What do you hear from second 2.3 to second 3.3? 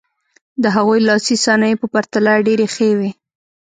ډېرې ښې وې.